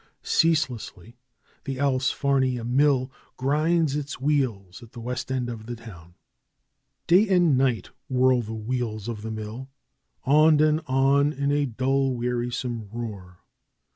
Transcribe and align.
Ceaselessly 0.23 1.15
the 1.65 1.77
Allsfarnia 1.79 2.63
mill 2.63 3.11
grinds 3.37 3.95
its 3.95 4.19
wheels 4.19 4.81
at 4.81 4.93
the 4.93 4.99
west 4.99 5.31
end 5.31 5.47
of 5.47 5.67
the 5.67 5.75
town. 5.75 6.15
Day 7.05 7.29
and 7.29 7.55
night 7.55 7.91
whirl 8.09 8.41
the 8.41 8.51
wheels 8.51 9.07
of 9.07 9.21
the 9.21 9.29
mill; 9.29 9.69
on 10.23 10.59
and 10.59 10.81
on 10.87 11.31
in 11.33 11.51
a 11.51 11.67
dull 11.67 12.15
wearisome 12.15 12.89
roar. 12.91 13.43